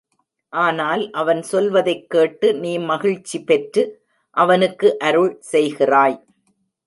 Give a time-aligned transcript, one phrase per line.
[0.53, 3.83] ஆனால் அவன் சொல்வதைக் கேட்டு நீ மகிழ்ச்சி பெற்று
[4.37, 6.17] அவனுக்கு அருள் செய்கிறாய்.